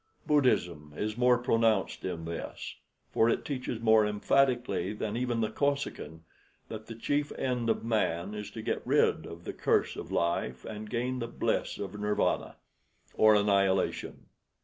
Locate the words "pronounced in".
1.37-2.25